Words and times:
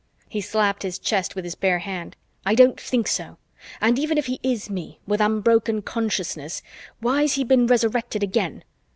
He 0.27 0.41
slapped 0.41 0.81
his 0.81 0.97
chest 0.97 1.35
with 1.35 1.43
his 1.45 1.53
bare 1.53 1.77
hand. 1.77 2.15
"I 2.43 2.55
don't 2.55 2.81
think 2.81 3.05
so. 3.07 3.37
And 3.79 3.99
even 3.99 4.17
if 4.17 4.25
he 4.25 4.39
is 4.41 4.67
me, 4.67 4.99
with 5.05 5.21
unbroken 5.21 5.83
consciousness, 5.83 6.63
why's 7.01 7.33
he 7.33 7.43
been 7.43 7.67
Resurrected 7.67 8.23
again? 8.23 8.63